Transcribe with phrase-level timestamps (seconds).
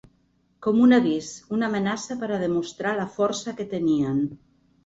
[0.67, 1.27] Com un avís,
[1.57, 4.27] una amenaça per a demostrar la força que tenien.